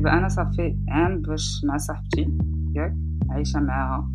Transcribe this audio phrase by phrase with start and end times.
[0.00, 2.30] دابا أنا صافي عام باش مع صاحبتي
[2.74, 2.94] ياك
[3.30, 4.10] عايشة معاها.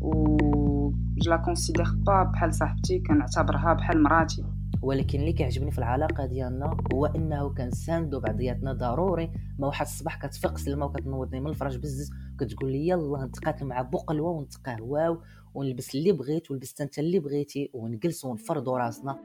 [0.00, 0.92] و
[1.26, 4.44] la considère pas بحال صاحبتي كنعتبرها بحال مراتي.
[4.82, 9.30] ولكن اللي كيعجبني في العلاقة ديالنا هو إنه كنساندو بعضياتنا ضروري.
[9.58, 14.30] ما واحد الصباح كتفيق سلمى وكتنوضني من الفراش بزز وكتقول لي يلا نتقاتل مع بوقلوه
[14.30, 15.18] ونتقهواو
[15.54, 19.18] ونلبس اللي بغيت ولبست أنت اللي بغيتي ونجلس ونفرضوا راسنا.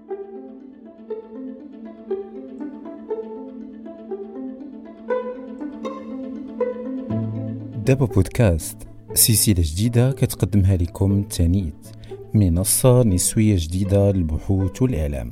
[7.85, 8.77] دابا بودكاست.
[9.13, 11.87] سلسلة جديدة كتقدمها لكم تانيت
[12.33, 15.31] منصة نسوية جديدة للبحوث والإعلام.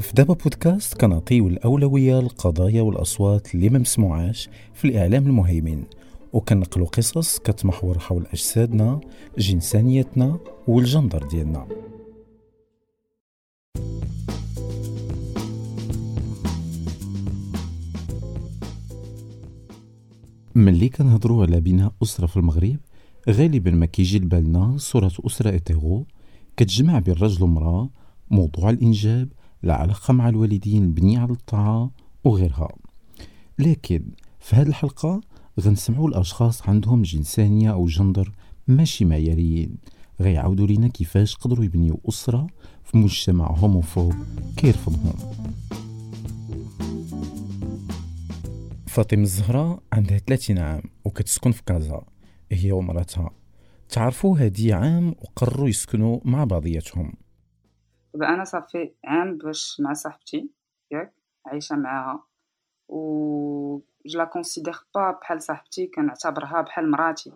[0.00, 5.84] في دابا بودكاست كنعطيو الأولوية للقضايا والأصوات اللي ما مسموعاش في الإعلام المهيمن.
[6.32, 9.00] وكنقلو قصص كتمحور حول أجسادنا
[9.38, 11.66] جنسانيتنا والجندر ديالنا.
[20.58, 22.76] ملي كنهضروا على بناء أسرة في المغرب
[23.28, 26.06] غالبا ما كيجي لبالنا صورة أسرة hétéro
[26.56, 27.90] كتجمع بين رجل ومرأة
[28.30, 29.28] موضوع الإنجاب
[29.64, 31.90] العلاقة مع الوالدين مبنية على الطاعة
[32.24, 32.68] وغيرها.
[33.58, 34.02] لكن
[34.40, 35.20] في هذه الحلقة
[35.60, 38.32] غنسمعوا الأشخاص عندهم جنسانية أو جندر
[38.68, 39.76] ماشي معياريين.
[40.20, 42.46] غيعاودوا لينا كيفاش قدروا يبنيو أسرة
[42.84, 44.14] في مجتمع homophobe
[44.56, 45.14] كيرفضهم.
[48.98, 52.04] فاطمة الزهراء عندها 30 عام وكتسكن في كازا
[52.52, 53.30] هي ومراتها.
[53.88, 57.12] تعرفوا هادي عام وقرروا يسكنوا مع بعضياتهم.
[58.14, 60.50] دابا أنا صافي عام باش مع صاحبتي
[60.90, 61.14] ياك
[61.46, 62.24] عايشة معاها.
[62.88, 67.32] و je la considère pas بحال صاحبتي كنعتبرها بحال مراتي.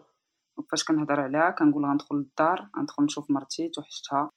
[0.71, 4.31] فاش كنهضر عليها كنقول غندخل للدار غندخل نشوف مرتي توحشتها.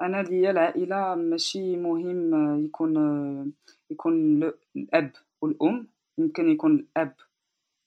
[0.00, 2.94] أنا ليا العائلة ماشي مهم يكون
[3.90, 4.42] يكون
[4.76, 5.93] الأب والأم.
[6.18, 7.14] يمكن يكون الأب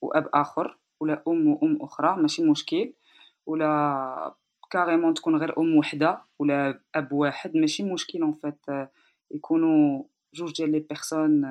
[0.02, 2.92] وأب آخر ولا أم وأم أخرى ماشي مشكل.
[3.46, 4.34] ولا
[4.70, 8.88] carrément تكون غير أم وحدة ولا أب واحد ماشي مشكل en fait
[9.30, 10.02] يكونوا
[10.34, 11.42] جوج ديال les personnes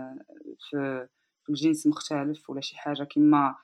[0.70, 1.08] في
[1.50, 3.56] الجنس مختلف ولا شي حاجة كما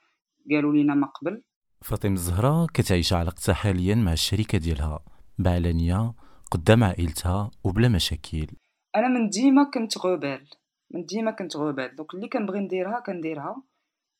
[0.51, 1.41] قالوا لينا ما قبل.
[1.81, 5.03] فاطمة الزهراء كتعيش علاقتها حاليا مع الشريكه ديالها
[5.39, 6.13] بعلانيه
[6.51, 8.47] قدام عائلتها وبلا مشاكل.
[8.95, 10.47] أنا من ديما كنت rebelle
[10.93, 13.63] من ديما كنت rebelle donc اللي كنبغي نديرها كنديرها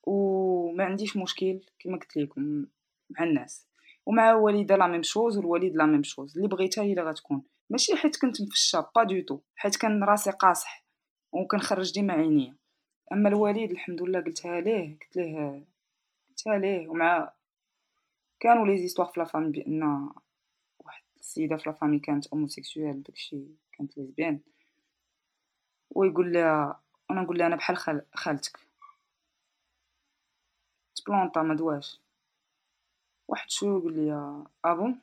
[0.03, 2.65] وما عنديش مشكل كما قلت لكم
[3.09, 3.67] مع الناس.
[4.05, 7.43] ومع الوالده la même chose والوالد la même chose اللي بغيتها هي اللي غتكون.
[7.69, 10.85] ماشي حيت كنت مفشة pas du tout حيت كان راسي قاصح
[11.31, 12.55] وكنخرج ديما عينيا.
[13.11, 15.65] أما الوالد الحمد لله قلتها ليه قلت ليه
[16.29, 16.87] قلتها ليه.
[16.87, 17.33] ومع
[18.39, 20.09] كانوا les histoires في la famille بأن
[20.79, 24.39] واحد السيدة في la famille كانت homosexuelle داكشي كانت lesbienne
[25.95, 26.79] ويقول لها
[27.11, 28.05] أنا نقول لها أنا بحال خال...
[28.13, 28.59] خالتك.
[30.95, 31.99] تبلونطا ما دواش.
[33.27, 34.99] واحد شوية يقول لي ah bon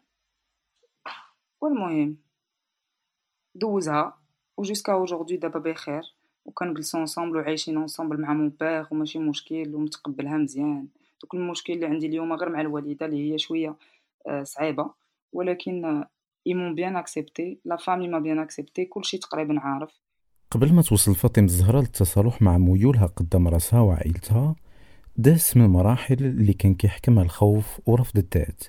[1.60, 2.16] والمهم
[3.54, 4.18] دوزها
[4.56, 6.14] و jusqu'à aujourd'hui دابا بخير
[6.44, 10.88] وكنجلسو ensemble وعايشين ensemble مع mon père وماشي مشكل ومتقبلها مزيان.
[11.22, 13.76] donc المشكل اللي عندي اليوم غير مع الوالدة اللي هي شوية
[14.42, 14.94] صعيبة
[15.32, 16.04] ولكن
[16.46, 20.00] ils m'ont bien acceptée la famille m'a bien acceptée كلشي تقريبا عارف.
[20.50, 24.56] قبل ما توصل فاطمة الزهراء للتصالح مع ميولها قدام راسها وعائلتها
[25.16, 28.64] داس من المراحل اللي كان كيحكمها الخوف ورفض الذات.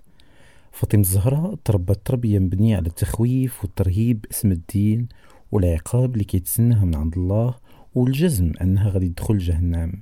[0.72, 5.08] فاطمة الزهراء تربت تربية مبنية على التخويف والترهيب باسم الدين
[5.52, 7.56] والعقاب اللي كيتسناها من عند الله
[7.96, 10.02] والجزم أنها غادي تدخل جهنم.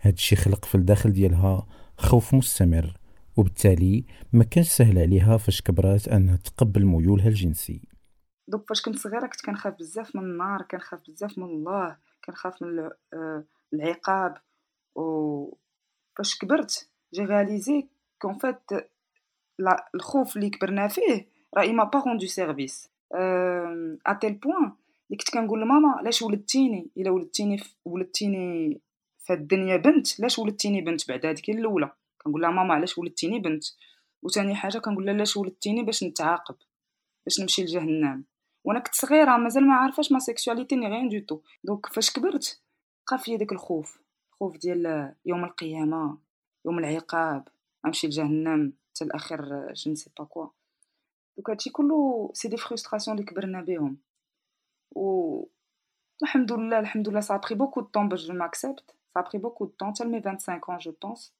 [0.00, 1.66] هادشي خلق في الداخل ديالها
[1.98, 2.96] خوف مستمر
[3.36, 7.95] وبالتالي ما كانش سهل عليها فاش كبرات أنها تقبل ميولها الجنسي.
[8.48, 12.90] donc فاش كنت صغيرة كنت كنخاف بزاف من النار كنخاف بزاف من الله كنخاف من
[13.14, 14.38] آه، العقاب.
[14.96, 15.54] و
[16.18, 17.88] فاش كبرت j'ai réalisé
[18.18, 18.70] qu'en fait
[19.94, 21.26] الخوف اللي كبرنا فيه
[21.56, 22.88] راه m'a pas rendu service
[24.06, 24.72] à tel point
[25.06, 28.80] اللي كنت كنقول لماما علاش ولدتيني؟ إلا ولدتيني ولدتيني
[29.18, 33.64] في الدنيا بنت علاش ولدتيني بنت بعد هذيك الأولى؟ كنقول لها ماما علاش ولدتيني بنت؟
[34.22, 36.56] وثاني حاجة كنقول لها علاش ولدتيني باش نتعاقب
[37.26, 38.24] باش نمشي لجهنم؟
[38.66, 42.62] وأنا كنت صغيرة مازال ما عارفاش ma sexualité ni rien du tout donc فاش كبرت
[43.10, 44.02] بقى فيا داك الخوف.
[44.40, 46.18] خوف ديال يوم القيامة
[46.64, 47.48] يوم العقاب
[47.84, 50.46] غنمشي لجهنم حتى الآخر je ne sais pas quoi
[51.36, 53.98] donc هادشي كله c'est des frustrations اللي كبرنا بهم.
[54.96, 55.44] و
[56.22, 59.24] الحمد لله الحمد لله ça a pris beaucoup de temps باش je m'accepte ça a
[59.24, 61.34] pris beaucoup de temps حتى 25 ans je pense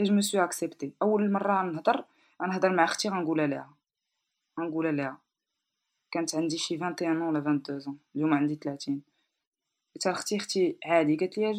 [0.00, 2.04] et je me suis acceptée أول مرة نهضر
[2.42, 3.79] غنهضر مع أختي غنقولها لها.
[4.58, 5.18] غنقولها لها
[6.10, 7.98] كانت عندي شي 21 ans ولا 22 ans.
[8.16, 9.02] اليوم عندي 30
[9.94, 11.52] قلت لها أختي أختي عادي قالت لي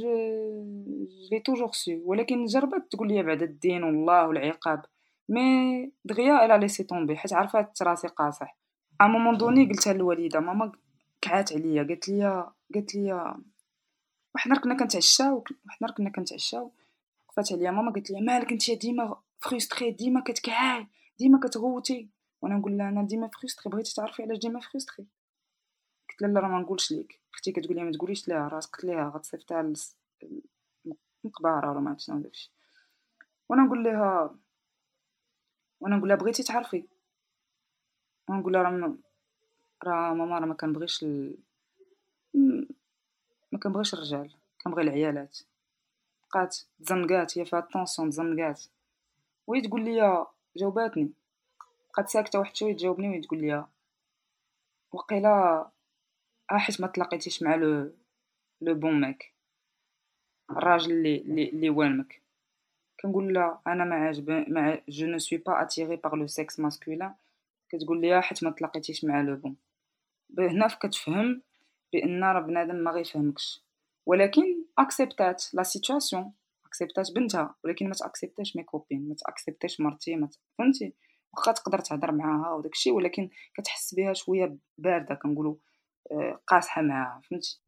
[1.31, 4.85] elle l'a toujours su ولكن جربت تقول لي بعد الدين والله والعقاب.
[5.29, 8.57] mais دغيا elle a laissé tomber حيت عرفات راسي قاصح.
[9.01, 10.71] à un moment donné قلتها للوالده ماما
[11.21, 11.83] كعات عليا.
[11.83, 13.35] قالت لي قالت لي
[14.45, 16.71] النهار كنا كنتعشاو النهار كنا كنتعشاو
[17.27, 17.71] وقفات عليا.
[17.71, 20.87] ماما قالت لي مالك أنت ديما frustrée ديما كتكعاي
[21.19, 22.09] ديما كتغوتي.
[22.41, 25.07] وأنا نقول لها أنا ديما frustrée بغيتي تعرفي علاش ديما frustrée
[26.09, 27.21] قلت لها لا راه ما نقولش ليك.
[27.33, 29.73] أختي كتقول لي ما تقوليش ليها راسك قلت لها غتصيفطها
[31.25, 32.51] المقبره ولا ما عرفتش شنو داكشي
[33.49, 34.35] وأنا نقول لها
[35.79, 36.87] وأنا نقول لها بغيتي تعرفي؟
[38.29, 38.95] نقول لها راه
[39.83, 41.37] راه ماما راه ما كنبغيش ال...
[43.51, 45.39] ما كنبغيش الرجال كنبغي العيالات.
[46.29, 48.63] بقات تزنقات هي فيها الطونسيون تزنقات.
[49.47, 50.25] وهي تقول لي
[50.57, 51.13] جاوباتني.
[51.93, 53.65] بقات ساكتة واحد شوية تجاوبني وهي تقول لي
[54.91, 55.69] وقيلا
[56.51, 57.91] آه حيت ما تلاقيتيش مع le
[58.61, 59.33] le bon mec
[60.51, 62.21] الراجل اللي اللي والمك
[63.01, 67.13] كنقول لها أنا ما عجب ما je ne suis pas attirée par le sexe masculin
[67.69, 69.55] كتقول لي حيت ما تلاقيتيش مع le bon.
[70.39, 71.41] هنا كتفهم
[71.93, 73.63] بأن راه بنادم ما غيفهمكش.
[74.05, 76.33] ولكن اكسبتات la situation
[76.65, 80.93] اكسبتات بنتها ولكن ما تاكسبتاش mes copines ما تاكسبتاش مرتي ما فهمتي؟
[81.33, 85.55] واخا تقدر تهضر معاها وداك الشيء ولكن كتحس بها شوية باردة كنقولوا
[86.11, 87.61] آه، قاصحة معاها فهمتي؟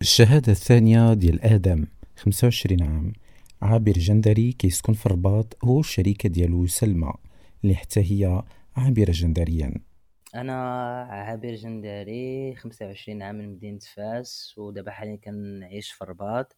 [0.00, 1.86] الشهادة الثانية ديال آدم
[2.16, 3.12] 25 عام
[3.62, 7.12] عابر جندري كيسكن في الرباط هو الشريكة ديالو سلمى
[7.64, 8.42] اللي حتى هي
[8.76, 9.74] عابرة جندريا.
[10.34, 10.52] أنا
[11.10, 16.56] عابر جندري 25 عام من مدينة فاس ودابا حاليا كنعيش في الرباط.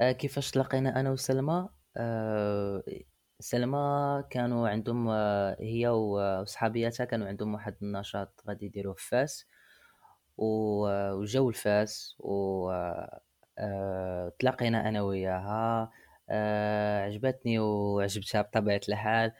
[0.00, 2.82] آه، كيفاش تلاقينا أنا وسلمى؟ آه،
[3.40, 9.46] سلمى كانوا عندهم آه، هي وصحابياتها كانوا عندهم واحد النشاط غادي يديروه في فاس
[10.38, 12.70] وجاو لفاس و
[14.38, 15.90] تلاقينا أنا وياها
[17.04, 19.32] عجبتني وعجبتها بطبيعة الحال.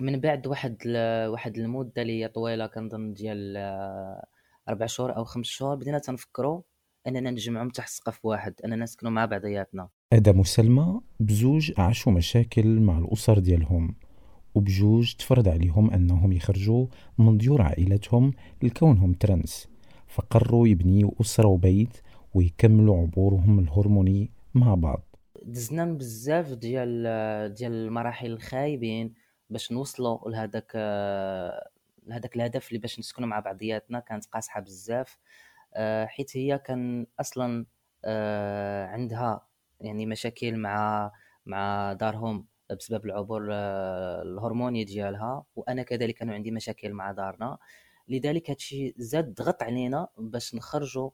[0.00, 0.78] من بعد واحد
[1.28, 3.56] واحد المدة اللي هي طويلة كنظن ديال
[4.68, 6.62] أربع شهور أو خمس شهور بدينا تنفكروا
[7.06, 9.88] أننا نجمعهم تحت سقف واحد أننا نسكنوا مع بعضياتنا.
[10.12, 13.94] آدم وسلمى بزوج عاشوا مشاكل مع الأسر ديالهم
[14.54, 16.86] وبجوج تفرض عليهم أنهم يخرجوا
[17.18, 18.32] من ديور عائلتهم
[18.62, 19.68] لكونهم ترنس
[20.06, 21.96] فقرروا يبنيوا أسرة وبيت
[22.34, 25.16] ويكملوا عبورهم الهرموني مع بعض.
[25.42, 29.14] دزنا بزاف ديال ديال المراحل الخايبين
[29.50, 30.76] باش نوصلوا لهذاك
[32.06, 35.18] لهذاك الهدف اللي باش نسكنوا مع بعضياتنا كانت قاصحة بزاف.
[35.74, 37.66] آه، حيت هي كان أصلا
[38.04, 39.46] آه، عندها
[39.80, 41.12] يعني مشاكل مع
[41.46, 47.58] مع دارهم بسبب العبور آه، الهرموني ديالها وأنا كذلك كانوا عندي مشاكل مع دارنا.
[48.08, 51.10] لذلك هادشي زاد ضغط علينا باش نخرجوا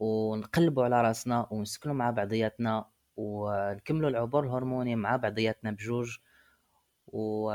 [0.00, 2.84] ونقلبوا على راسنا ونسكنوا مع بعضياتنا
[3.16, 6.18] ونكملوا العبور الهرموني مع بعضياتنا بجوج
[7.06, 7.52] و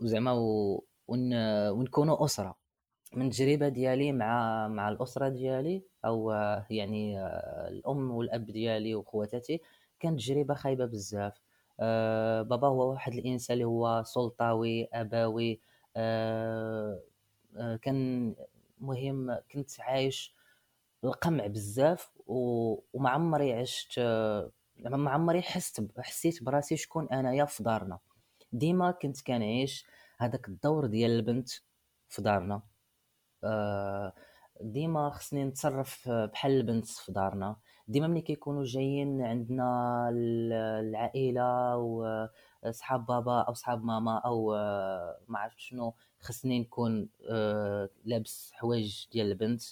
[0.00, 0.32] وزعما
[1.08, 1.34] ون...
[1.70, 2.59] ونكونوا أسرة.
[3.14, 6.30] من التجربه ديالي مع مع الأسرة ديالي أو
[6.70, 7.20] يعني
[7.68, 9.60] الأم والأب ديالي وخواتاتي.
[10.00, 11.40] كانت تجربه خايبة بزاف.
[11.80, 15.60] أه بابا هو واحد الإنسان اللي هو سلطوي أبوي.
[15.96, 17.00] أه
[17.56, 18.34] أه كان
[18.80, 20.34] مهم كنت عايش
[21.04, 23.98] القمع بزاف وما عمري عشت
[24.84, 27.98] ما عمري حست حسيت براسي شكون أنايا في دارنا.
[28.52, 29.86] ديما كنت كنعيش
[30.18, 31.50] هذاك الدور ديال البنت
[32.08, 32.54] في دارنا.
[32.54, 32.62] آه،
[34.60, 37.56] ديما خصني نتصرف بحال البنت في دارنا.
[37.88, 40.08] ديما ملي كيكونوا جايين عندنا
[40.80, 48.50] العائلة وصحاب بابا أو صحاب ماما أو آه، ما عرفت شنو خصني نكون آه، لابس
[48.54, 49.62] حوايج ديال البنت.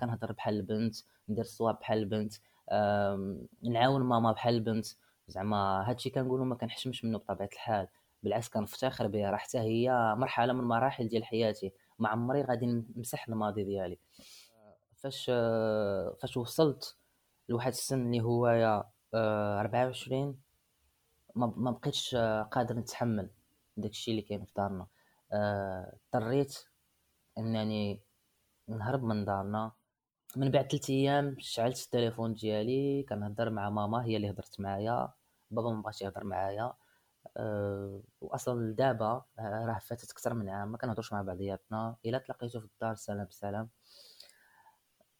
[0.00, 0.96] كنهضر بحال البنت
[1.28, 2.34] ندير الصواب بحال البنت.
[3.62, 4.86] نعاون ماما بحال البنت.
[5.28, 7.88] زعما هادشي كنقولوا ما كنحشمش منه بطبيعة الحال.
[8.22, 9.30] بالعكس كنفتخر بها.
[9.30, 11.72] راه حتى هي مرحلة من مراحل ديال حياتي.
[12.00, 12.66] ما عمري غادي
[12.96, 13.98] نمسح الماضي ديالي.
[14.96, 15.26] فاش
[16.20, 16.96] فاش وصلت
[17.48, 20.34] لواحد السن اللي هو يا 24 آه،
[21.36, 22.14] ما بقيتش
[22.50, 23.30] قادر نتحمل
[23.76, 24.86] داكشي اللي كاين في دارنا.
[25.32, 26.58] آه، اضطريت
[27.38, 28.00] انني
[28.68, 29.72] نهرب من دارنا.
[30.36, 35.08] من بعد ثلاث أيام شعلت التليفون ديالي كنهضر مع ماما هي اللي هضرت معايا.
[35.50, 36.72] بابا ما بغاش يهضر معايا.
[37.36, 41.96] أه واصلا دابا آه، راه فاتت أكثر من عام ما كنهضروش مع بعضياتنا.
[42.06, 43.68] الا تلاقيتو في الدار سلام بسلام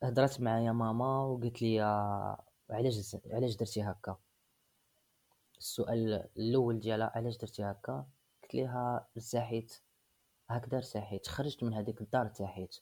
[0.02, 1.80] هضرت معايا ماما وقالت لي
[2.70, 4.16] علاش علاش درتي هكا؟
[5.58, 8.06] السؤال الأول ديالها علاش درتي هكا؟
[8.42, 9.80] قلت ليها ارتحيت
[10.48, 12.76] هكذا ارتحيت خرجت من هذيك الدار ارتحيت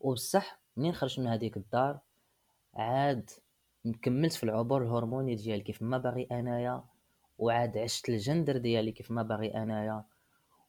[0.00, 2.00] وبصح منين خرجت من هذيك الدار؟
[2.74, 3.30] عاد
[4.02, 6.84] كملت في العبور الهرموني ديالي كيف ما باغي أنايا.
[7.40, 10.04] وعاد عشت الجندر ديالي كيف ما باغي انايا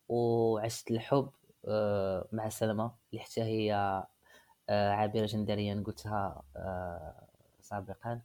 [0.09, 1.29] وعشت الحب
[1.67, 3.73] آه، مع سلمى اللي حتى هي
[4.69, 7.27] آه، عابرة جندريا قلتها آه،
[7.61, 8.21] سابقا.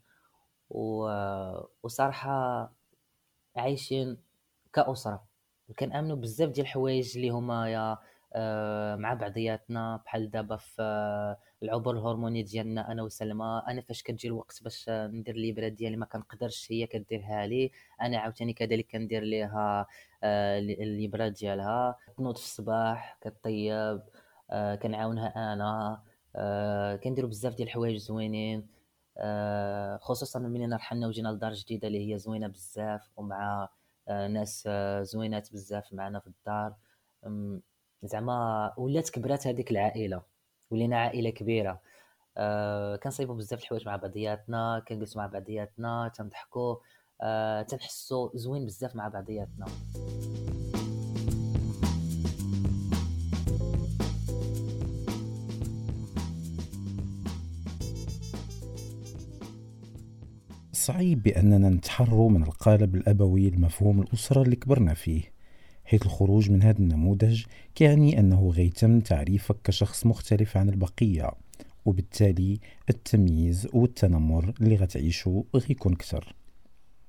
[1.82, 2.72] وصراحة
[3.56, 4.18] عايشين
[4.72, 5.24] كأسرة.
[5.68, 7.98] وكنامنوا بزاف ديال الحوايج اللي هما يا
[8.96, 13.62] مع بعضياتنا بحال دابا في آه، العبور الهرموني ديالنا أنا وسلمى.
[13.68, 17.70] أنا فاش كتجي الوقت باش ندير الابره ديالي ما كنقدرش هي كديرها لي
[18.02, 19.86] أنا عاوتاني كذلك كندير ليها
[20.22, 21.96] آه، الابره ديالها.
[22.18, 24.02] تنوض في الصباح كطيب
[24.82, 26.02] كنعاونها أنا
[27.04, 28.66] كنديروا بزاف ديال الحوايج زوينين
[30.00, 33.68] خصوصا ملي رحلنا وجينا لدار جديدة اللي هي زوينة بزاف ومع
[34.08, 34.68] ناس
[35.02, 36.74] زوينات بزاف معنا في الدار.
[38.02, 40.35] زعما ولات كبرات هذيك العائلة.
[40.70, 41.80] ولينا عائلة كبيرة.
[42.36, 46.76] آه كنصايبوا بزاف الحوايج مع بعضياتنا كنجلسوا مع بعضياتنا تنضحكوا
[47.22, 49.66] آه تنحسوا زوين بزاف مع بعضياتنا.
[60.72, 65.35] صعيب بأننا نتحروا من القالب الأبوي المفهوم الأسرة اللي كبرنا فيه.
[65.86, 71.30] حيث الخروج من هذا النموذج كيعني أنه غيتم تعريفك كشخص مختلف عن البقية
[71.84, 76.34] وبالتالي التمييز والتنمر اللي غتعيشو غيكون كتر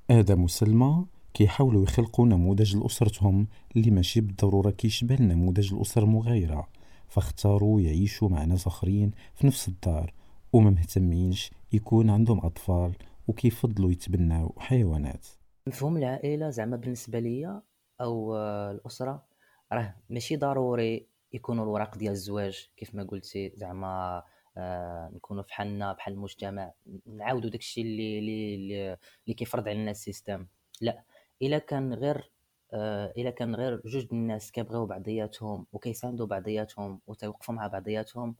[0.10, 6.68] آدم وسلمى كيحاولوا يخلقوا نموذج لأسرتهم اللي ماشي بالضرورة كيشبه نموذج الأسر المغايرة
[7.08, 10.14] فاختاروا يعيشوا مع ناس آخرين في نفس الدار
[10.54, 12.92] وما مهتمينش يكون عندهم أطفال
[13.28, 15.26] وكيفضلوا يتبناو حيوانات.
[15.68, 17.62] مفهوم العائلة زعما بالنسبة ليا
[18.02, 18.38] أو
[18.72, 19.26] الأسرة
[19.74, 23.52] راه ماشي ضروري يكونوا الوراق ديال الزواج كيف ما قلتي.
[23.56, 24.24] زعما
[24.58, 26.74] آه نكونوا فحالنا بحال المجتمع
[27.06, 28.94] نعاودوا داكشي اللي اللي
[29.26, 30.48] اللي كيفرض علينا ال système.
[30.82, 31.04] لا
[31.42, 32.32] إلا كان غير
[32.74, 38.36] آه إلا كان غير جوج الناس كيبغيو بعضياتهم وكيساندوا بعضياتهم وتيوقفوا مع بعضياتهم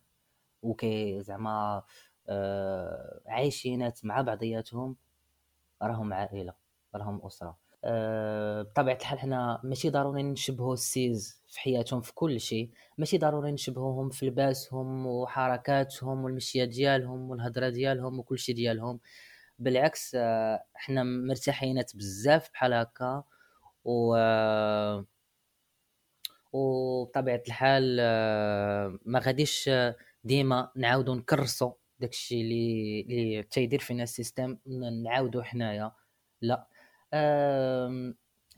[0.64, 1.84] وكي زعما
[2.30, 4.96] آه عايشينات مع بعضياتهم
[5.84, 6.54] راهم عائلة
[6.96, 7.58] راهم أسرة.
[7.88, 12.70] آه، بطبيعة الحال حنا ماشي ضروري نشبهوا السيز في حياتهم في كل شيء.
[12.98, 19.00] ماشي ضروري نشبهوهم في لباسهم وحركاتهم والمشية ديالهم والهضره ديالهم وكل شيء ديالهم.
[19.60, 23.24] بالعكس آه، حنا مرتاحينات بزاف بحال هكا.
[23.86, 24.16] و
[26.54, 29.70] وبطبيعه الحال آه، ما غاديش
[30.24, 34.58] ديما نعاودو نكرسو داكشي اللي اللي تيدير فينا ال système
[35.04, 35.92] نعاودو حنايا.
[36.42, 36.68] لا.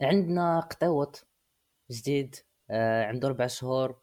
[0.02, 1.26] عندنا قطوط
[1.90, 2.36] جديد
[2.70, 3.96] آه، عنده ربع شهور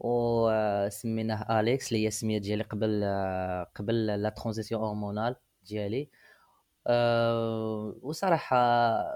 [0.00, 6.08] وسميناه أليكس اللي هي السمية ديالي قبل آه، قبل la transition hormonale ديالي.
[6.86, 8.56] أه وصراحة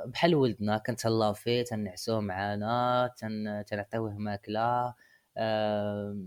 [0.07, 4.95] بحال ولدنا كنتهلاو فيه تنعسوه معانا تن تنعطيوه ماكلة
[5.37, 6.19] أه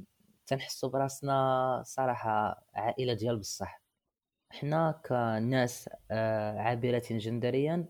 [0.48, 3.82] تنحسو براسنا صراحة عائلة ديال بصح.
[4.52, 5.90] حنا كناس
[6.58, 7.86] عابرة جندريا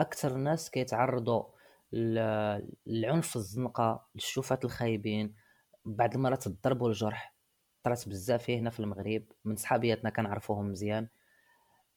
[0.00, 1.44] أكثر ناس كيتعرضوا
[1.92, 5.34] للعنف الزنقة للشوفات الخايبين.
[5.84, 7.34] بعض المرات الضرب والجرح
[7.82, 11.08] طرات بزاف هنا في المغرب من صحابياتنا كنعرفوهم مزيان.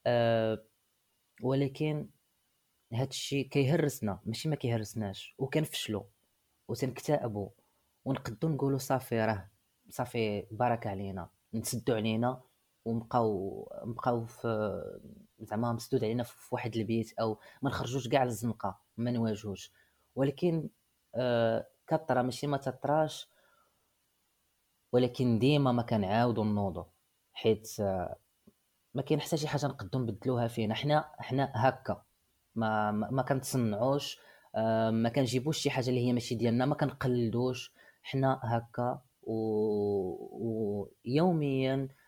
[0.08, 0.66] أه
[1.42, 2.10] ولكن
[2.94, 6.04] هاد الشيء كيهرسنا ماشي ما كيهرسناش وكنفشلوا
[6.68, 7.50] وتنكتئبوا
[8.06, 9.50] ونقدو نقولوا صافي راه
[9.90, 12.42] صافي بارك علينا نسدوا علينا.
[12.86, 14.82] وبقاو بقاو في
[15.40, 19.72] زعما مسدود علينا في واحد البيت أو ما نخرجوش كاع للزنقة ما نواجهوش.
[20.16, 20.70] ولكن
[21.16, 23.30] آه كطرا ماشي ما تطراش
[24.92, 26.86] ولكن ديما ما كنعاودو نوضو.
[27.34, 28.18] حيت آه
[28.94, 30.76] ما كاين حتى شي حاجة نقدو نبدلوها فينا.
[30.76, 32.04] حنا حنا هكا.
[32.56, 34.20] ما ما, كنتصنعوش
[34.56, 37.74] آه ما كنجيبوش شي حاجة اللي هي ماشي ديالنا ما كنقلدوش.
[38.04, 39.02] حنا هكا
[41.06, 41.88] ويوميا و...
[41.88, 42.03] آه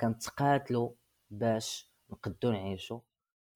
[0.00, 0.90] كنتقاتلوا
[1.30, 3.00] باش نقدو نعيشو.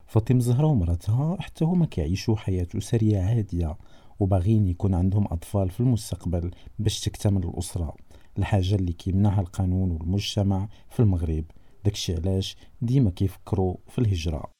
[0.06, 3.78] فاطمة الزهراء ومراتها حتى هما كيعيشوا حياة أسرية عادية
[4.20, 7.96] وباغيين يكون عندهم أطفال في المستقبل باش تكتمل الأسرة.
[8.38, 11.44] الحاجة اللي كيمنعها القانون والمجتمع في المغرب.
[11.84, 14.52] داكشي علاش ديما كيفكروا في الهجرة.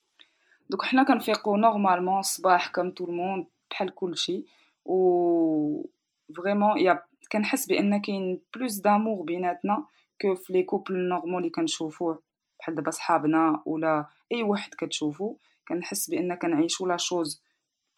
[0.70, 4.44] دوك حنا كنفيقو normalement الصباح comme tout le monde بحال كلشي
[4.84, 4.94] و
[6.36, 9.86] vraiment يا كنحس بأن كاين plus d'amour بيناتنا
[10.22, 12.22] que في les couples normal اللي كنشوفوه؟
[12.60, 15.36] بحال دابا صحابنا ولا أي واحد كتشوفو
[15.68, 17.42] كنحس بأن كنعيشو la chose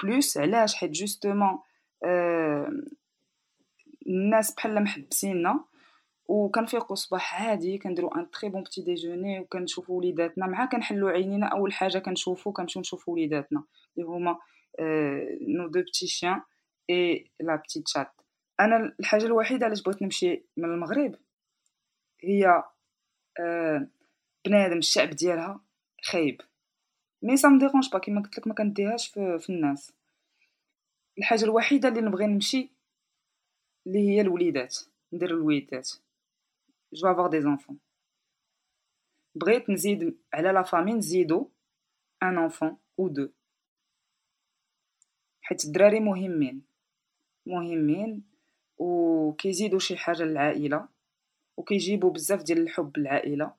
[0.03, 1.59] plus علاش؟ حيت justement
[2.05, 2.73] آه
[4.07, 5.65] الناس بحال محبسيننا
[6.29, 10.47] وكنفيقو الصباح عادي كنديرو un très bon petit déjeuner وكنشوفو وليداتنا.
[10.47, 13.65] مع كنحلو عينينا أول حاجة كنشوفو كنمشيو نشوفو وليداتنا.
[13.97, 14.39] اللي هما
[15.49, 16.41] nos deux petits chiens
[16.91, 18.13] et la petite chatte
[18.61, 21.15] أنا الحاجة الوحيدة علاش بغيت نمشي من المغرب
[22.23, 22.63] هي
[23.41, 23.89] آه،
[24.47, 25.61] بنادم الشعب ديالها
[26.03, 26.41] خايب.
[27.23, 29.93] mais ça me dérange pas كيما قلت لك ما كنديهاش في, في الناس.
[31.19, 32.71] الحاجة الوحيدة اللي نبغي نمشي
[33.87, 34.77] اللي هي الوليدات
[35.13, 35.91] ندير الوليدات.
[36.93, 37.79] je veux avoir des enfants
[39.35, 41.51] بغيت نزيد على la famille نزيدو
[42.23, 43.29] un enfant ou deux
[45.43, 46.63] حيت الدراري مهمين.
[47.47, 48.25] مهمين
[48.79, 50.89] وكيزيدوا شي حاجة للعائلة.
[51.61, 53.53] وكيجيبوا بزاف ديال الحب للعائلة.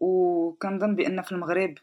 [0.00, 1.78] وكنظن بأن في المغرب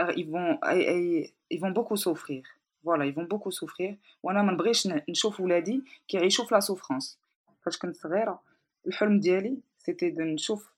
[0.00, 2.46] ils vont et ils vont beaucoup souffrir
[2.84, 7.18] voilà ils vont beaucoup souffrir وأنا ما نبغيش نشوف ولادي كيعيشوا في la souffrance
[7.62, 8.42] فاش كنت صغيرة
[8.86, 10.72] الحلم ديالي c'était de نشوف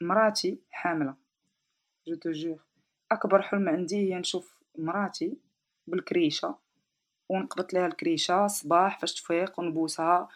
[0.00, 1.14] مراتي حاملة.
[2.06, 2.58] j'ai toujours
[3.12, 5.36] أكبر حلم عندي هي نشوف مراتي
[5.86, 6.54] بالكريشة.
[7.28, 10.28] ونقبط ليها الكريشة صباح فاش تفيق ونبوسها.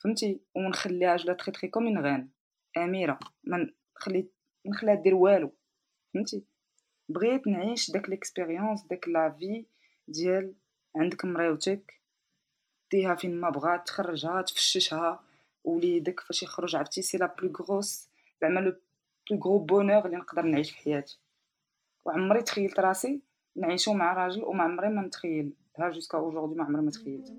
[0.00, 2.28] فهمتي؟ ونخليها je la traite traite comme une
[2.76, 3.18] أميرة.
[3.44, 4.28] من خلي
[4.66, 5.52] نخليها دير والو.
[6.14, 6.44] فهمتي؟
[7.08, 9.66] بغيت نعيش داك l'expérience داك la vie
[10.08, 10.54] ديال
[10.96, 12.00] عندك مريوتك.
[12.90, 15.24] ديها فين ما بغات تخرجها تفششها.
[15.64, 18.08] وليدك فاش يخرج عرفتي؟ c'est la plus grosse
[18.42, 18.76] زعما le
[19.30, 21.20] plus gros bonheur اللي نقدر نعيش في حياتي.
[22.04, 23.22] وعمري تخيلت راسي
[23.56, 25.52] نعيشو مع راجل وما عمري ما نتخيل.
[25.78, 27.32] ها جوسكا اوجوردي ما عمري ما تخيلت.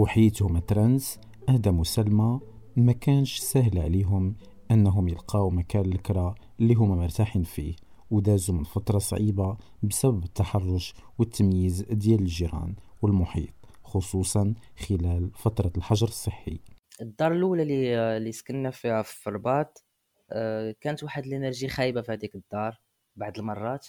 [0.00, 2.40] وحيتهم ترانس آدم وسلمى
[2.76, 4.36] ما كانش سهل عليهم
[4.70, 7.74] أنهم يلقاو مكان الكرا اللي هما مرتاحين فيه
[8.10, 13.54] ودازوا من فترة صعيبة بسبب التحرش والتمييز ديال الجيران والمحيط
[13.84, 14.54] خصوصا
[14.88, 16.60] خلال فترة الحجر الصحي.
[17.00, 19.84] الدار الأولى اللي اللي سكننا فيها في الرباط
[20.32, 22.80] آه، كانت واحد ال énergie خايبة في هذيك الدار
[23.16, 23.86] بعض المرات.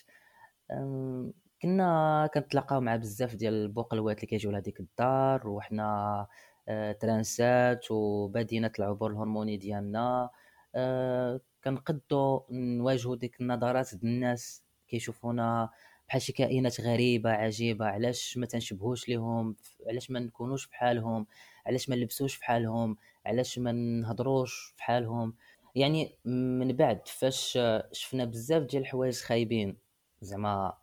[1.61, 6.27] كنا كنتلاقاو مع بزاف ديال البوقلوات اللي كيجيو لهاديك الدار وحنا
[6.67, 10.29] آه، ترانسات وبدينا العبور الهرموني ديالنا.
[10.75, 15.69] آه، كنقدو نواجهو ديك النظرات ديال الناس كيشوفونا
[16.07, 19.55] بحال شي كائنات غريبة عجيبة علاش ما تنشبهوش ليهم؟
[19.87, 21.27] علاش ما نكونوش بحالهم؟
[21.65, 25.33] علاش ما نلبسوش بحالهم؟ علاش ما نهضروش بحالهم؟
[25.75, 27.59] يعني من بعد فاش
[27.91, 29.77] شفنا بزاف ديال الحوايج خايبين
[30.21, 30.80] زعما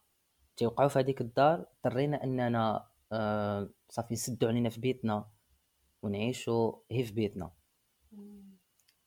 [0.58, 5.26] تيوقعوا في هذيك الدار اضطرينا أننا آه صافي نسدو علينا في بيتنا
[6.02, 7.50] ونعيشوا هي في بيتنا.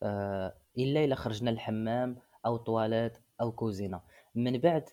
[0.04, 4.02] آه إلا إلا خرجنا الحمام أو طواليت أو كوزينة.
[4.36, 4.90] من بعد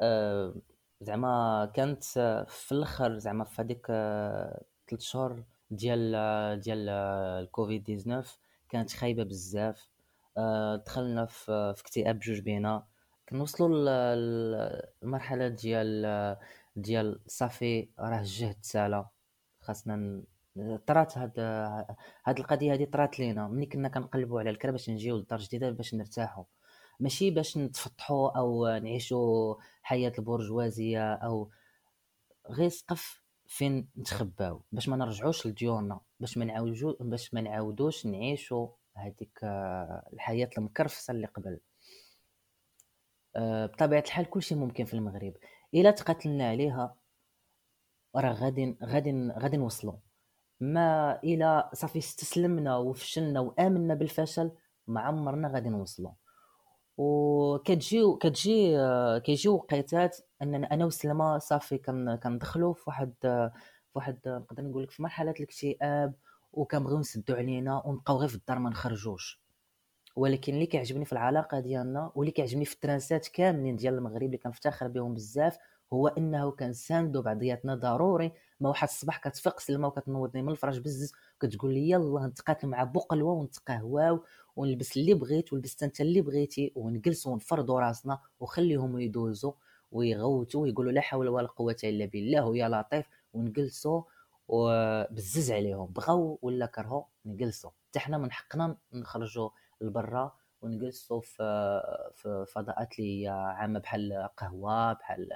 [0.00, 0.54] آه
[1.00, 2.04] زعما كانت
[2.48, 6.12] في الأخر زعما في هذيك آه ثلاث شهور ديال
[6.60, 9.88] ديال الكوفيد 19 كانت خايبة بزاف.
[10.38, 12.86] آه، دخلنا في في اكتئاب بجوج بينا.
[13.28, 16.36] كنوصلوا للمرحله ديال
[16.76, 19.06] ديال صافي راه الجهد سالا.
[19.60, 20.22] خاصنا
[20.86, 21.40] طرات هاد
[22.24, 23.48] هاد القضية هادي طرات لينا.
[23.48, 26.44] ملي كنا كنقلبوا على الكرا باش نجيو لدار جديدة باش نرتاحوا
[27.00, 31.50] ماشي باش نتفطحوا أو نعيشوا حياة البرجوازيه أو
[32.50, 34.62] غير سقف فين نتخباو.
[34.72, 39.38] باش ما نرجعوش لديورنا باش ما نعاودو باش ما نعاودوش نعيشوا هذيك
[40.12, 41.60] الحياة المكرفسة اللي قبل.
[43.72, 45.34] بطبيعة الحال كلشي ممكن في المغرب.
[45.74, 46.96] إلا تقاتلنا عليها
[48.16, 49.94] راه غادي غادي غادي نوصلوا
[50.60, 54.50] ما إلا صافي استسلمنا وفشلنا وآمنا بالفشل
[54.86, 56.12] ما عمرنا غادي نوصلوا
[56.96, 58.76] وكتجي كتجي
[59.24, 61.78] كيجيو وقيتات أننا أنا وسلمى صافي
[62.22, 63.50] كندخلوا في واحد في
[63.94, 66.14] واحد نقدر نقول لك في مرحلة الاكتئاب
[66.52, 69.45] وكنبغيو نسدو علينا ونبقاو غير في الدار ما نخرجوش.
[70.16, 74.88] ولكن اللي كيعجبني في العلاقة ديالنا واللي كيعجبني في الترانسات كاملين ديال المغرب اللي كنفتخر
[74.88, 75.58] بهم بزاف
[75.92, 78.32] هو إنه كنساندو بعضياتنا ضروري.
[78.60, 83.32] ما واحد الصباح كتفيق سلمى وكتنوضني من الفراش بزز وكتقول لي يلا نتقاتل مع بوقلوه
[83.32, 84.24] ونتقهواو
[84.56, 89.52] ونلبس اللي بغيت ولبست أنت اللي بغيتي ونجلسوا ونفرضوا راسنا وخليهم يدوزوا
[89.92, 94.02] ويغوتوا ويقولوا لا حول ولا قوة إلا بالله ويا لطيف ونجلسوا
[94.48, 95.86] وبزز عليهم.
[95.86, 99.50] بغاو ولا كرهوا نجلسوا حتى حنا من حقنا نخرجوا
[99.80, 101.42] لبرا ونجلسوا في
[102.14, 105.28] في فضاءات اللي عامة بحال قهوة بحال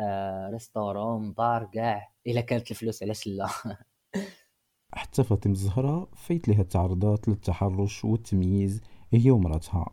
[0.00, 3.48] آه، restaurant bar كاع إلا كانت الفلوس علاش لا
[4.94, 8.80] حتى فاطمة الزهراء فايت لها تعرضات للتحرش والتمييز
[9.12, 9.86] هي ومراتها.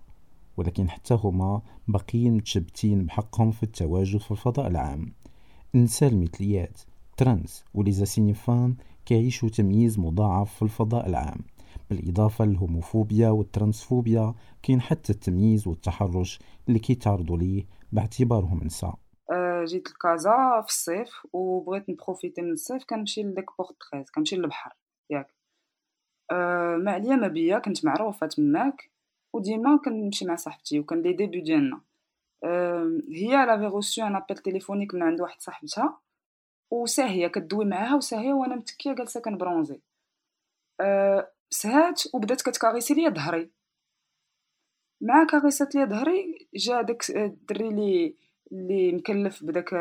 [0.58, 5.14] ولكن حتى هما باقيين متشبتين بحقهم في التواجد في الفضاء العام.
[5.76, 6.82] النساء المثليات
[7.18, 8.76] trans و les assignées femmes
[9.06, 11.40] كيعيشوا تمييز مضاعف في الفضاء العام.
[11.90, 18.96] بالإضافة للهوموفوبيا والترانسفوبيا كاين حتى التمييز والتحرش اللي كيتعرضوا ليه باعتبارهم نساء
[19.32, 24.36] أه جيت لكازا في الصيف وبغيت ن profiter من الصيف كنمشي لديك بورت 13 كنمشي
[24.36, 24.76] للبحر
[25.10, 25.36] ياك.
[26.32, 28.92] أه ما عليا ما بيا كنت معروفة تماك
[29.34, 31.82] وديما كنمشي مع صاحبتي وكان les débuts ديالنا.
[32.44, 36.00] أه هي elle a reçu un appel téléphonique من عند واحد صاحبتها
[36.72, 39.82] وساهية كدوي معاها وساهية وأنا متكية جالسة كن bronzer.
[40.82, 43.52] أه سهات وبدات كت caresser ليا ظهري.
[45.02, 48.16] مع كاريسات ليا ظهري جا داك الدري لي
[48.52, 49.74] اللي مكلف بداك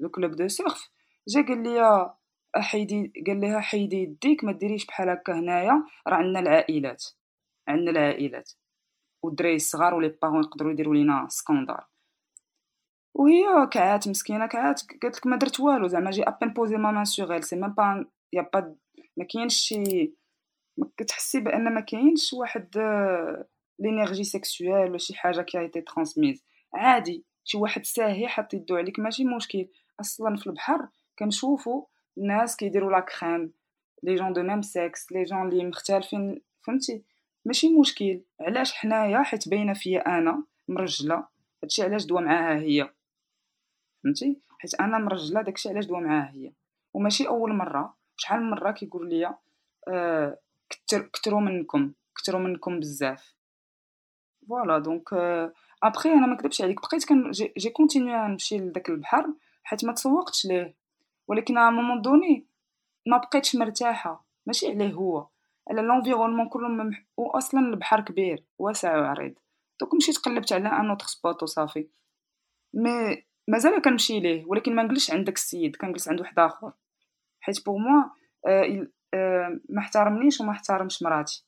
[0.00, 0.90] le club de surf.
[1.28, 2.14] جا قال لي
[2.56, 7.04] حيدي قال لها حيدي يديك ما ديريش بحال هكا هنايا راه عندنا العائلات.
[7.68, 8.52] عندنا العائلات.
[9.22, 11.86] والدراري الصغار و les parents يقدروا يديروا لينا scandale
[13.14, 16.90] وهي كعات مسكينة كعات قالت لك ما درت والو زعما j'ai à peine posé ma
[16.90, 18.76] main c'est même pas y a pas
[19.16, 20.14] ما كاينش شي
[20.96, 22.78] كتحسي بأن ما كاينش واحد
[23.78, 26.44] l'énergie sexuelle ولا شي حاجة qui était transmise
[26.74, 29.68] عادي شي واحد ساهي حط يدو عليك ماشي مشكل.
[30.00, 30.88] أصلا في البحر
[31.18, 31.86] كنشوفو
[32.18, 33.52] الناس كيديروا la crème les gens de même sexe les gens
[34.02, 37.02] لي مختلفين فهمتي؟
[37.44, 38.20] ماشي مشكل.
[38.40, 41.26] علاش حنايا؟ حيت باينة فيا أنا مرجلة
[41.62, 42.90] هادشي علاش دوا معاها هي.
[44.04, 46.52] فهمتي؟ حيت أنا مرجلة داكشي علاش دوا معاها هي.
[46.94, 47.94] وماشي أول مرة.
[48.16, 49.34] شحال من مرة كيقول لي
[49.88, 50.38] آه
[51.12, 53.34] كتر منكم كتروا منكم بزاف.
[54.48, 55.12] voilà donc
[55.82, 59.26] après أنا ما نكذبش عليك بقيت كن j'ai continué نمشي لذاك البحر
[59.62, 60.76] حيت ما تسوقتش ليه.
[61.28, 62.46] ولكن à un moment donné
[63.06, 65.28] ما بقيتش مرتاحة ماشي عليه هو.
[65.70, 67.04] على l'environnement كله ممح...
[67.16, 69.34] واصلا البحر كبير واسع وعريض.
[69.80, 71.88] donc مشيت قلبت على un autre spot وصافي.
[72.74, 76.72] mais مازال كنمشي ليه ولكن ما نجلسش عند داك السيد كنجلس عند واحد آخر.
[77.40, 78.04] حيت pour moi
[78.46, 78.86] آه آه
[79.68, 81.44] ما احترمنيش وما احترمش مراتي.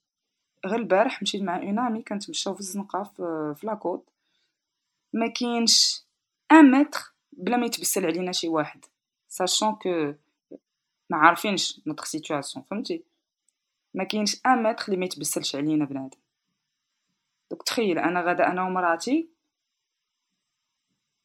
[0.67, 4.09] غير البارح مشيت مع une amie كنتمشاو في الزنقة في, في la côte
[5.13, 6.05] ما كاينش
[6.53, 8.85] un mètre بلا ما يتبسل علينا شي واحد
[9.29, 10.15] sachant que
[11.11, 13.05] ما عارفينش notre situation فهمتي؟
[13.95, 16.19] ما كاينش un mètre اللي ما يتبسلش علينا بنادم.
[17.51, 19.29] donc تخيل أنا غادا أنا ومراتي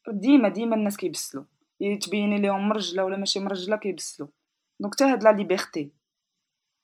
[0.08, 1.44] ديما ديما الناس كيبسلو
[1.80, 4.28] يتبين ليهم مرجلة ولا ماشي مرجلة كيبسلو
[4.80, 5.95] donc حتى هاد la liberté.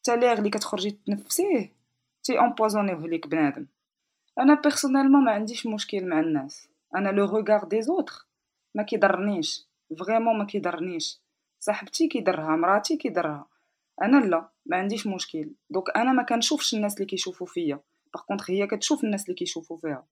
[0.09, 1.73] l'air اللي كتخرجي تنفسيه
[2.23, 3.67] تي empoisonn يوه ليك بنادم.
[4.38, 6.69] أنا personnellement ما عنديش مشكل مع الناس.
[6.97, 8.27] أنا le regard des autres
[8.75, 9.67] ما كيضرنيش.
[9.99, 11.21] vraiment ما كيضرنيش.
[11.61, 13.47] صاحبتي كيضرها مراتي كيضرها.
[14.03, 15.51] أنا لا ما عنديش مشكل.
[15.71, 17.81] donc أنا ما كنشوفش الناس اللي كيشوفوا فيا.
[18.14, 20.07] par contre هي كتشوف الناس اللي كيشوفوا فيها.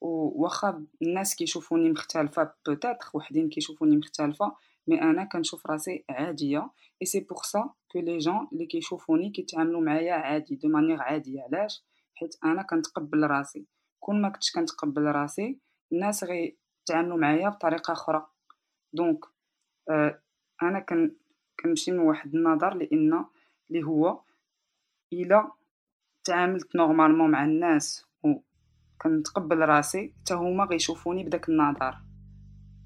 [0.00, 4.52] واخا الناس كيشوفوني مختلفة peut-être وحدين كيشوفوني مختلفة.
[4.86, 6.70] mais أنا كنشوف راسي عادية.
[7.02, 11.42] et c'est pour ça que les gens اللي كيشوفوني كيتعاملوا معايا عادي de manière عادية.
[11.42, 13.66] علاش؟ حيت أنا كنتقبل راسي.
[14.00, 15.58] كون ما كنتش كنتقبل راسي
[15.92, 18.26] الناس غيتعاملوا معايا بطريقة أخرى.
[18.92, 19.24] donc
[19.90, 20.20] آه
[20.62, 21.16] أنا كن
[21.60, 23.24] كنمشي من واحد النظر لأن
[23.70, 24.20] اللي هو
[25.12, 25.52] إلا
[26.24, 28.34] تعاملت normalement مع الناس و
[29.02, 31.96] كنتقبل راسي حتى هما غيشوفوني بداك النظر.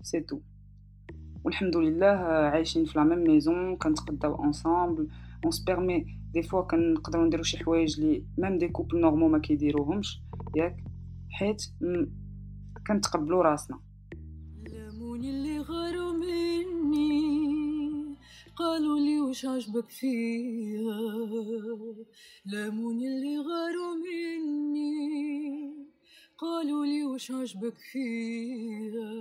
[0.02, 0.40] c'est tout
[1.44, 2.07] والحمد لله
[2.52, 5.08] عايشين في la même maison كنتقداو ensemble
[5.44, 9.38] on se permet des fois كنقدروا نديرو شي حوايج اللي même des couples normaux ما
[9.38, 10.20] كيديروهمش.
[10.57, 10.76] ياك؟
[11.30, 11.62] حيت
[12.87, 13.80] كنتقبلوا راسنا.
[14.66, 17.35] لاموني اللي غاروا مني
[18.57, 21.00] قالوا لي واش عجبك فيها
[22.46, 24.94] لاموني اللي غاروا مني
[26.38, 29.14] قالوا لي واش عجبك فيها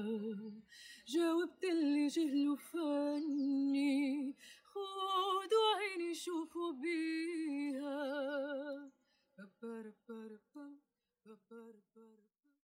[1.07, 8.03] جاوبت اللي جهلوا فاني خدوا عيني شوفوا بيها.